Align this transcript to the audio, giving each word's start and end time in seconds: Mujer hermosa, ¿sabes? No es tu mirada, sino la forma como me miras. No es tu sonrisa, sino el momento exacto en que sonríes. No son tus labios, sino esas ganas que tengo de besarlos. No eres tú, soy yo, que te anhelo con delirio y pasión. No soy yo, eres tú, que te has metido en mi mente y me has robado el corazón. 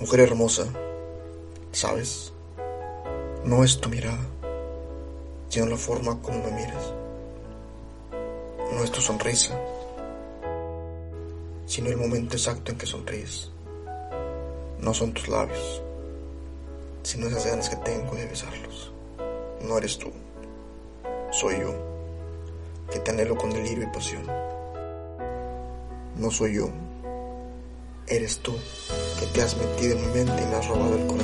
Mujer 0.00 0.20
hermosa, 0.20 0.64
¿sabes? 1.72 2.32
No 3.44 3.64
es 3.64 3.80
tu 3.80 3.88
mirada, 3.88 4.20
sino 5.48 5.66
la 5.66 5.76
forma 5.76 6.22
como 6.22 6.38
me 6.38 6.52
miras. 6.52 6.94
No 8.74 8.84
es 8.84 8.92
tu 8.92 9.00
sonrisa, 9.00 9.58
sino 11.66 11.88
el 11.88 11.96
momento 11.96 12.36
exacto 12.36 12.70
en 12.70 12.78
que 12.78 12.86
sonríes. 12.86 13.50
No 14.80 14.94
son 14.94 15.12
tus 15.12 15.26
labios, 15.26 15.82
sino 17.02 17.26
esas 17.26 17.46
ganas 17.46 17.68
que 17.68 17.76
tengo 17.76 18.14
de 18.14 18.26
besarlos. 18.26 18.92
No 19.62 19.78
eres 19.78 19.98
tú, 19.98 20.12
soy 21.32 21.58
yo, 21.58 21.74
que 22.88 23.00
te 23.00 23.10
anhelo 23.10 23.36
con 23.36 23.50
delirio 23.50 23.82
y 23.82 23.92
pasión. 23.92 24.22
No 26.16 26.30
soy 26.30 26.54
yo, 26.54 26.70
eres 28.10 28.38
tú, 28.38 28.54
que 29.18 29.26
te 29.26 29.42
has 29.42 29.56
metido 29.56 29.96
en 29.96 30.06
mi 30.06 30.12
mente 30.14 30.42
y 30.42 30.46
me 30.46 30.56
has 30.56 30.66
robado 30.66 30.96
el 30.96 31.06
corazón. 31.06 31.17